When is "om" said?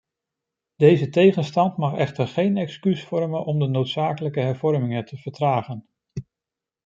3.45-3.59